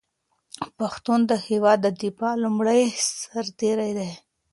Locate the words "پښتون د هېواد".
0.77-1.77